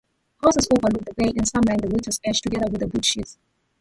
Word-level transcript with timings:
Houses 0.41 0.67
overlook 0.75 1.05
the 1.05 1.13
bay 1.13 1.31
and 1.37 1.47
some 1.47 1.61
line 1.61 1.77
the 1.77 1.87
water's 1.87 2.19
edge 2.25 2.41
together 2.41 2.65
with 2.71 2.81
boatsheds. 2.91 3.37